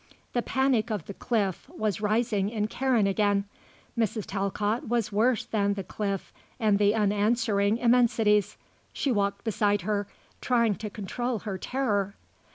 The 0.33 0.41
panic 0.41 0.89
of 0.89 1.05
the 1.05 1.13
cliff 1.13 1.69
was 1.69 2.01
rising 2.01 2.49
in 2.49 2.65
Karen 2.65 3.05
again. 3.05 3.43
Mrs. 3.95 4.25
Talcott 4.25 4.87
was 4.87 5.11
worse 5.11 5.45
than 5.45 5.75
the 5.75 5.83
cliff 5.83 6.33
and 6.59 6.79
the 6.79 6.95
unanswering 6.95 7.77
immensities. 7.77 8.57
She 8.93 9.11
walked 9.11 9.43
beside 9.43 9.81
her, 9.81 10.07
trying 10.41 10.73
to 10.77 10.89
control 10.89 11.37
her 11.41 11.59
terror. 11.59 12.15